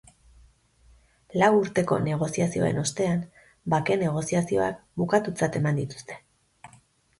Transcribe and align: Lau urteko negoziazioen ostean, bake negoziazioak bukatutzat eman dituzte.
Lau 1.41 1.49
urteko 1.57 1.97
negoziazioen 2.07 2.81
ostean, 2.85 3.21
bake 3.75 3.99
negoziazioak 4.07 4.83
bukatutzat 5.05 5.63
eman 5.63 5.81
dituzte. 5.85 6.21